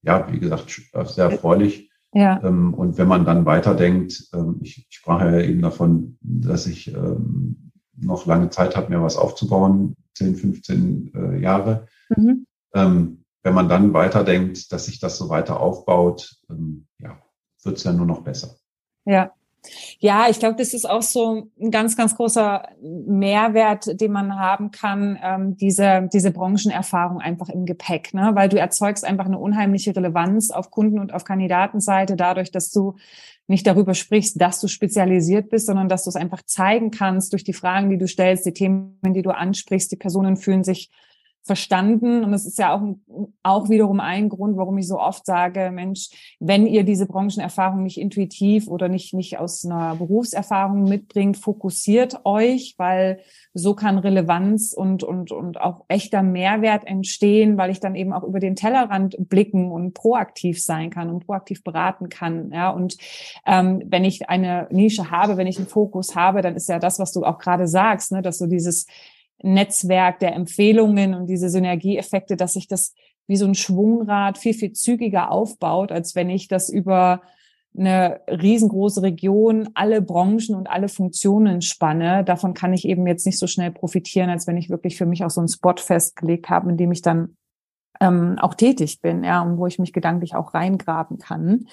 [0.03, 1.90] ja, wie gesagt, sehr erfreulich.
[2.13, 2.43] Ja.
[2.43, 6.95] Ähm, und wenn man dann weiterdenkt, ähm, ich, ich sprach ja eben davon, dass ich
[6.95, 11.87] ähm, noch lange Zeit habe, mir was aufzubauen, 10, 15 äh, Jahre.
[12.09, 12.47] Mhm.
[12.75, 17.19] Ähm, wenn man dann weiterdenkt, dass sich das so weiter aufbaut, ähm, ja,
[17.63, 18.57] wird es ja nur noch besser.
[19.05, 19.33] Ja,
[19.99, 24.71] ja, ich glaube, das ist auch so ein ganz, ganz großer Mehrwert, den man haben
[24.71, 28.31] kann, ähm, diese, diese Branchenerfahrung einfach im Gepäck, ne?
[28.35, 32.97] weil du erzeugst einfach eine unheimliche Relevanz auf Kunden- und auf Kandidatenseite dadurch, dass du
[33.49, 37.45] nicht darüber sprichst, dass du spezialisiert bist, sondern dass du es einfach zeigen kannst durch
[37.45, 39.91] die Fragen, die du stellst, die Themen, die du ansprichst.
[39.91, 40.91] Die Personen fühlen sich
[41.43, 42.25] verstanden.
[42.25, 42.83] Und es ist ja auch,
[43.43, 47.99] auch wiederum ein Grund, warum ich so oft sage, Mensch, wenn ihr diese Branchenerfahrung nicht
[47.99, 53.21] intuitiv oder nicht, nicht aus einer Berufserfahrung mitbringt, fokussiert euch, weil
[53.55, 58.23] so kann Relevanz und, und, und auch echter Mehrwert entstehen, weil ich dann eben auch
[58.23, 62.53] über den Tellerrand blicken und proaktiv sein kann und proaktiv beraten kann.
[62.53, 62.97] Ja, und
[63.47, 66.99] ähm, wenn ich eine Nische habe, wenn ich einen Fokus habe, dann ist ja das,
[66.99, 68.87] was du auch gerade sagst, ne, dass so dieses
[69.43, 72.95] Netzwerk der Empfehlungen und diese Synergieeffekte, dass sich das
[73.27, 77.23] wie so ein Schwungrad viel, viel zügiger aufbaut, als wenn ich das über
[77.77, 82.25] eine riesengroße Region, alle Branchen und alle Funktionen spanne.
[82.25, 85.25] Davon kann ich eben jetzt nicht so schnell profitieren, als wenn ich wirklich für mich
[85.25, 87.37] auch so einen Spot festgelegt habe, in dem ich dann
[88.01, 91.67] ähm, auch tätig bin, ja, und wo ich mich gedanklich auch reingraben kann.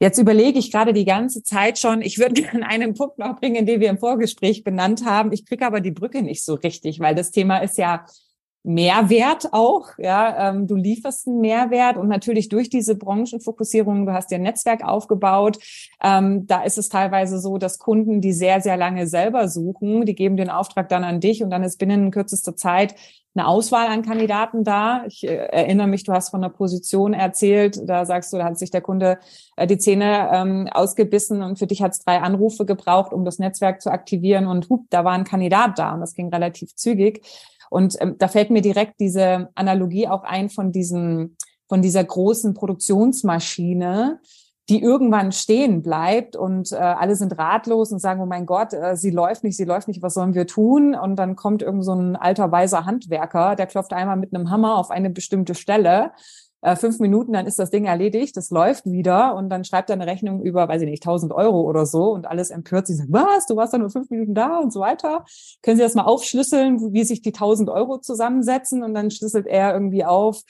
[0.00, 3.66] Jetzt überlege ich gerade die ganze Zeit schon, ich würde gerne einen Punkt noch bringen,
[3.66, 5.32] den wir im Vorgespräch benannt haben.
[5.32, 8.04] Ich kriege aber die Brücke nicht so richtig, weil das Thema ist ja
[8.66, 14.30] Mehrwert auch, ja, ähm, du lieferst einen Mehrwert und natürlich durch diese Branchenfokussierung, du hast
[14.30, 15.58] dir ein Netzwerk aufgebaut,
[16.02, 20.14] ähm, da ist es teilweise so, dass Kunden, die sehr, sehr lange selber suchen, die
[20.14, 22.94] geben den Auftrag dann an dich und dann ist binnen kürzester Zeit
[23.34, 25.04] eine Auswahl an Kandidaten da.
[25.06, 28.58] Ich äh, erinnere mich, du hast von einer Position erzählt, da sagst du, da hat
[28.58, 29.18] sich der Kunde
[29.56, 33.38] äh, die Zähne ähm, ausgebissen und für dich hat es drei Anrufe gebraucht, um das
[33.38, 37.22] Netzwerk zu aktivieren und hup, da war ein Kandidat da und das ging relativ zügig.
[37.70, 41.36] Und ähm, da fällt mir direkt diese Analogie auch ein von diesem,
[41.68, 44.20] von dieser großen Produktionsmaschine,
[44.68, 48.96] die irgendwann stehen bleibt und äh, alle sind ratlos und sagen, oh mein Gott, äh,
[48.96, 50.94] sie läuft nicht, sie läuft nicht, was sollen wir tun?
[50.94, 54.78] Und dann kommt irgend so ein alter weiser Handwerker, der klopft einmal mit einem Hammer
[54.78, 56.12] auf eine bestimmte Stelle
[56.64, 59.94] äh, fünf Minuten, dann ist das Ding erledigt, das läuft wieder und dann schreibt er
[59.94, 62.86] eine Rechnung über, weiß ich nicht, 1000 Euro oder so und alles empört.
[62.86, 65.26] Sagt, was, du warst da nur fünf Minuten da und so weiter.
[65.60, 69.74] Können Sie das mal aufschlüsseln, wie sich die 1000 Euro zusammensetzen und dann schlüsselt er
[69.74, 70.42] irgendwie auf,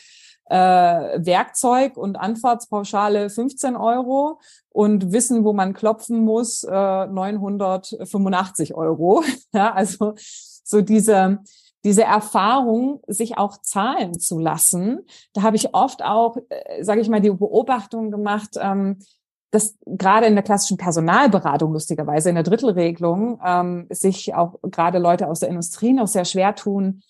[0.46, 9.22] äh, Werkzeug und Anfahrtspauschale 15 Euro und Wissen, wo man klopfen muss, äh, 985 Euro.
[9.52, 11.38] ja, also so diese,
[11.84, 15.00] diese Erfahrung, sich auch zahlen zu lassen,
[15.32, 18.98] da habe ich oft auch, äh, sage ich mal, die Beobachtung gemacht, ähm,
[19.50, 25.28] dass gerade in der klassischen Personalberatung, lustigerweise in der Drittelregelung, ähm, sich auch gerade Leute
[25.28, 27.02] aus der Industrie noch sehr schwer tun,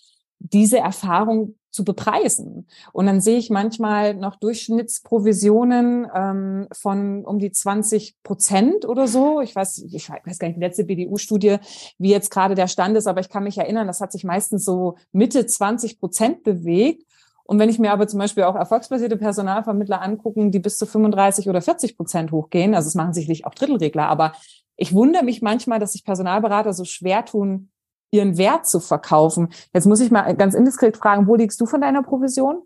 [0.52, 2.68] diese Erfahrung zu bepreisen.
[2.92, 9.40] Und dann sehe ich manchmal noch Durchschnittsprovisionen ähm, von um die 20 Prozent oder so.
[9.40, 11.56] Ich weiß, ich weiß gar nicht, die letzte BDU-Studie,
[11.98, 14.64] wie jetzt gerade der Stand ist, aber ich kann mich erinnern, das hat sich meistens
[14.64, 17.02] so Mitte 20 Prozent bewegt.
[17.42, 21.48] Und wenn ich mir aber zum Beispiel auch erfolgsbasierte Personalvermittler angucken, die bis zu 35
[21.48, 24.32] oder 40 Prozent hochgehen, also es machen sicherlich auch Drittelregler, aber
[24.76, 27.70] ich wundere mich manchmal, dass sich Personalberater so schwer tun,
[28.14, 29.48] ihren Wert zu verkaufen.
[29.72, 32.62] Jetzt muss ich mal ganz indiskret fragen, wo liegst du von deiner Provision?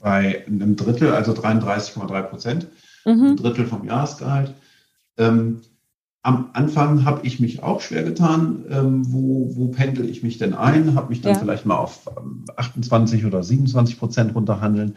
[0.00, 2.68] Bei einem Drittel, also 33,3 Prozent,
[3.04, 3.24] mhm.
[3.24, 4.54] ein Drittel vom Jahresgehalt.
[5.18, 5.60] Ähm,
[6.22, 10.54] am Anfang habe ich mich auch schwer getan, ähm, wo, wo pendel ich mich denn
[10.54, 11.38] ein, habe mich dann ja.
[11.38, 12.10] vielleicht mal auf
[12.56, 14.96] 28 oder 27 Prozent runterhandeln.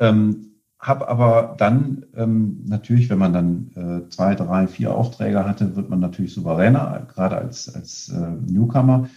[0.00, 0.55] Ähm,
[0.86, 5.90] habe aber dann ähm, natürlich, wenn man dann äh, zwei, drei, vier Aufträge hatte, wird
[5.90, 9.08] man natürlich souveräner, gerade als, als äh, Newcomer.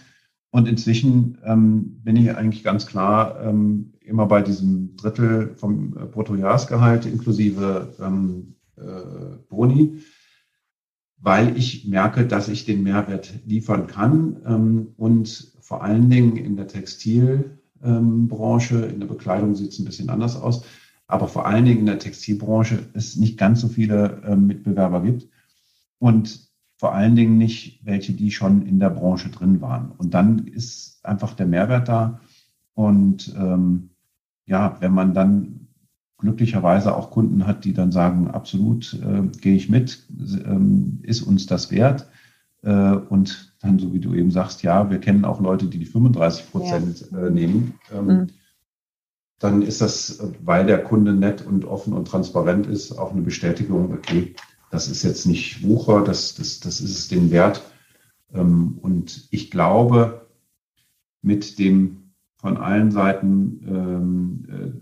[0.50, 6.06] Und inzwischen ähm, bin ich eigentlich ganz klar ähm, immer bei diesem Drittel vom äh,
[6.06, 10.00] Bruttojahresgehalt inklusive ähm, äh, Boni,
[11.18, 16.56] weil ich merke, dass ich den Mehrwert liefern kann ähm, und vor allen Dingen in
[16.56, 17.54] der Textilbranche,
[17.84, 20.64] ähm, in der Bekleidung sieht es ein bisschen anders aus
[21.10, 25.28] aber vor allen Dingen in der Textilbranche es nicht ganz so viele äh, Mitbewerber gibt
[25.98, 29.90] und vor allen Dingen nicht welche, die schon in der Branche drin waren.
[29.90, 32.20] Und dann ist einfach der Mehrwert da.
[32.72, 33.90] Und ähm,
[34.46, 35.68] ja, wenn man dann
[36.16, 41.44] glücklicherweise auch Kunden hat, die dann sagen, absolut äh, gehe ich mit, ähm, ist uns
[41.46, 42.08] das wert.
[42.62, 45.86] Äh, und dann, so wie du eben sagst, ja, wir kennen auch Leute, die die
[45.86, 47.26] 35 Prozent ja.
[47.26, 47.74] äh, nehmen.
[47.92, 48.26] Ähm, mhm
[49.40, 53.92] dann ist das, weil der Kunde nett und offen und transparent ist, auch eine Bestätigung,
[53.92, 54.36] okay,
[54.70, 57.62] das ist jetzt nicht Wucher, das, das, das ist es den wert.
[58.32, 60.28] Ähm, und ich glaube,
[61.22, 64.72] mit dem von allen Seiten ähm, äh,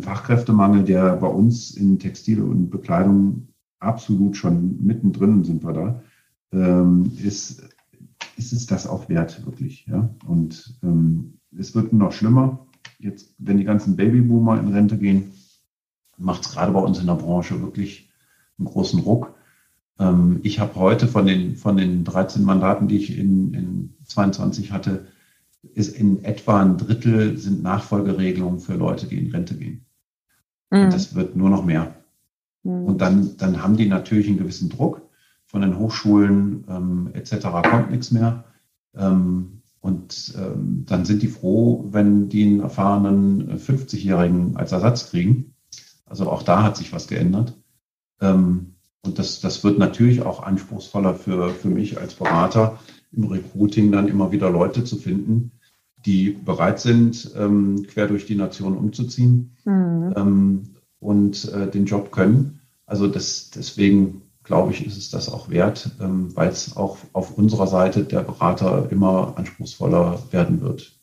[0.00, 3.48] Fachkräftemangel, der bei uns in Textil und Bekleidung
[3.80, 6.02] absolut schon mittendrin sind wir da,
[6.52, 7.68] ähm, ist,
[8.36, 9.86] ist es das auch wert, wirklich.
[9.86, 10.08] Ja?
[10.26, 12.66] Und ähm, es wird noch schlimmer.
[12.98, 15.32] Jetzt, wenn die ganzen Babyboomer in Rente gehen,
[16.16, 18.10] macht es gerade bei uns in der Branche wirklich
[18.58, 19.34] einen großen Ruck.
[19.98, 24.72] Ähm, ich habe heute von den, von den 13 Mandaten, die ich in, in 22
[24.72, 25.06] hatte,
[25.74, 29.84] ist in etwa ein Drittel sind Nachfolgeregelungen für Leute, die in Rente gehen.
[30.70, 30.84] Mhm.
[30.84, 31.94] Und das wird nur noch mehr.
[32.62, 32.84] Mhm.
[32.84, 35.02] Und dann, dann haben die natürlich einen gewissen Druck
[35.46, 37.46] von den Hochschulen ähm, etc.
[37.68, 38.44] kommt nichts mehr.
[38.94, 45.54] Ähm, und ähm, dann sind die froh, wenn die einen erfahrenen 50-Jährigen als Ersatz kriegen.
[46.06, 47.54] Also auch da hat sich was geändert.
[48.20, 52.78] Ähm, und das, das wird natürlich auch anspruchsvoller für, für mich als Berater
[53.10, 55.50] im Recruiting dann immer wieder Leute zu finden,
[56.06, 60.14] die bereit sind, ähm, quer durch die Nation umzuziehen mhm.
[60.16, 60.62] ähm,
[61.00, 62.60] und äh, den Job können.
[62.86, 67.36] Also das, deswegen glaube ich, ist es das auch wert, ähm, weil es auch auf
[67.38, 70.98] unserer Seite der Berater immer anspruchsvoller werden wird.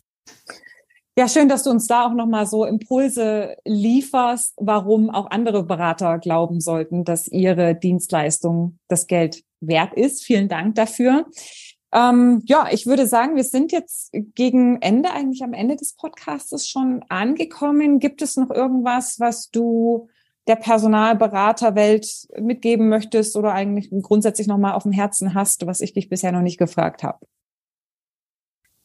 [1.18, 6.18] Ja, schön, dass du uns da auch nochmal so Impulse lieferst, warum auch andere Berater
[6.18, 10.24] glauben sollten, dass ihre Dienstleistung das Geld wert ist.
[10.24, 11.26] Vielen Dank dafür.
[11.92, 16.70] Ähm, ja, ich würde sagen, wir sind jetzt gegen Ende, eigentlich am Ende des Podcasts
[16.70, 18.00] schon angekommen.
[18.00, 20.08] Gibt es noch irgendwas, was du
[20.50, 26.10] der Personalberaterwelt mitgeben möchtest oder eigentlich grundsätzlich nochmal auf dem Herzen hast, was ich dich
[26.10, 27.20] bisher noch nicht gefragt habe?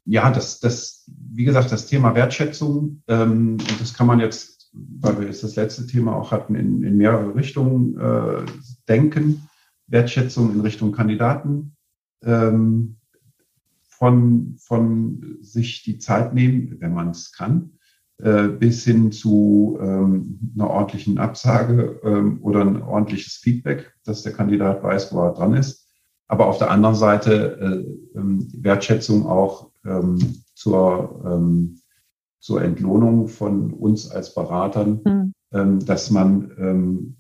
[0.05, 5.27] Ja, das, das, wie gesagt, das Thema Wertschätzung, ähm, das kann man jetzt, weil wir
[5.27, 8.45] jetzt das letzte Thema auch hatten, in, in mehrere Richtungen äh,
[8.87, 9.49] denken.
[9.87, 11.77] Wertschätzung in Richtung Kandidaten,
[12.23, 12.97] ähm,
[13.89, 17.74] von, von sich die Zeit nehmen, wenn man es kann,
[18.23, 24.33] äh, bis hin zu ähm, einer ordentlichen Absage ähm, oder ein ordentliches Feedback, dass der
[24.33, 25.89] Kandidat weiß, wo er dran ist.
[26.29, 27.59] Aber auf der anderen Seite
[28.15, 31.81] äh, ähm, Wertschätzung auch ähm, zur, ähm,
[32.39, 35.79] zur Entlohnung von uns als Beratern, mhm.
[35.87, 37.15] dass man,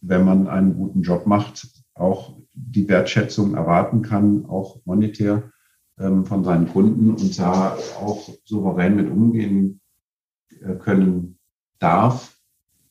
[0.00, 5.50] wenn man einen guten Job macht, auch die Wertschätzung erwarten kann, auch monetär
[5.98, 9.80] von seinen Kunden und da auch souverän mit umgehen
[10.80, 11.38] können
[11.78, 12.36] darf,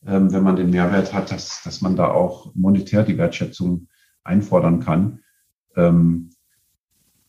[0.06, 3.88] ähm, wenn man den Mehrwert hat, dass, dass man da auch monetär die Wertschätzung
[4.22, 5.20] einfordern kann,
[5.76, 6.30] ähm,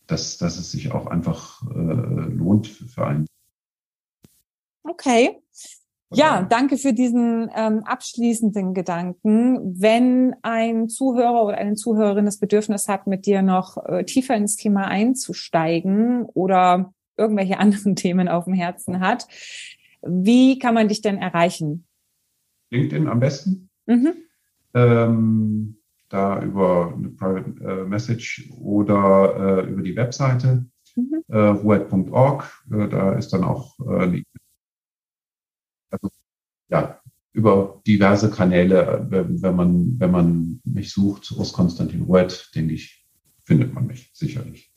[0.06, 3.26] dass, dass es sich auch einfach äh, lohnt für einen.
[4.82, 5.40] Okay.
[6.10, 9.78] Ja, danke für diesen ähm, abschließenden Gedanken.
[9.78, 14.56] Wenn ein Zuhörer oder eine Zuhörerin das Bedürfnis hat, mit dir noch äh, tiefer ins
[14.56, 19.26] Thema einzusteigen oder irgendwelche anderen Themen auf dem Herzen hat,
[20.02, 21.86] wie kann man dich denn erreichen?
[22.70, 23.70] LinkedIn am besten.
[23.86, 24.14] Mhm.
[24.74, 25.76] Ähm,
[26.08, 31.22] da über eine Private äh, Message oder äh, über die Webseite mhm.
[31.28, 32.64] äh, ruet.org.
[32.70, 34.22] Äh, da ist dann auch äh,
[35.90, 36.10] also,
[36.68, 37.00] ja,
[37.32, 43.06] über diverse Kanäle, wenn man, wenn man mich sucht, aus Konstantin Ruet, denke ich,
[43.44, 44.72] findet man mich sicherlich.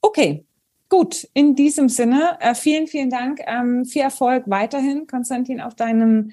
[0.00, 0.46] Okay,
[0.92, 1.26] gut.
[1.32, 3.40] In diesem Sinne, äh, vielen, vielen Dank.
[3.46, 6.32] Ähm, viel Erfolg weiterhin, Konstantin, auf deinem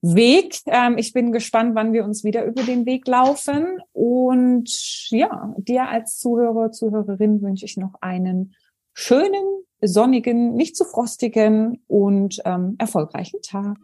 [0.00, 0.56] Weg.
[0.66, 3.78] Ähm, ich bin gespannt, wann wir uns wieder über den Weg laufen.
[3.92, 8.56] Und ja, dir als Zuhörer, Zuhörerin wünsche ich noch einen
[8.92, 9.44] schönen
[9.80, 13.78] sonnigen, nicht zu frostigen und ähm, erfolgreichen Tag.